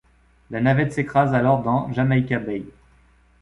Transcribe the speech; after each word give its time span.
La 0.49 0.61
navette 0.61 0.93
s’écrase 0.93 1.35
alors 1.35 1.61
dans 1.61 1.91
Jamaica 1.93 2.39
Bay. 2.39 2.63